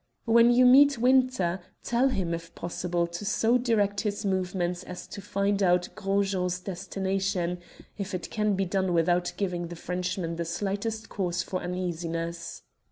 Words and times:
"When 0.25 0.49
you 0.49 0.65
meet 0.65 0.97
Winter, 0.97 1.59
tell 1.83 2.07
him, 2.09 2.33
if 2.33 2.55
possible, 2.55 3.05
to 3.05 3.23
so 3.23 3.59
direct 3.59 4.01
his 4.01 4.25
movements 4.25 4.81
as 4.81 5.05
to 5.05 5.21
find 5.21 5.61
out 5.61 5.89
Gros 5.93 6.31
Jean's 6.31 6.59
destination, 6.59 7.59
if 7.99 8.15
it 8.15 8.31
can 8.31 8.55
be 8.55 8.65
done 8.65 8.93
without 8.93 9.31
giving 9.37 9.67
the 9.67 9.75
Frenchman 9.75 10.37
the 10.37 10.43
slightest 10.45 11.07
cause 11.07 11.43
for 11.43 11.59
uneasiness. 11.61 12.63